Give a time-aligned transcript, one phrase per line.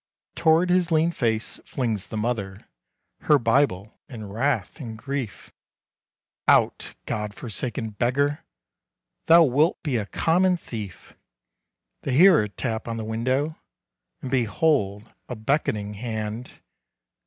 [0.33, 2.65] Toward his lean face, flings the mother
[3.19, 5.51] Her Bible, in wrath and grief.
[6.47, 6.95] "Out!
[7.05, 8.43] God forsaken beggar,
[9.27, 11.15] Thou wilt be a common thief!"
[12.01, 13.59] They hear a tap on the window,
[14.23, 16.49] And behold a beckoning hand.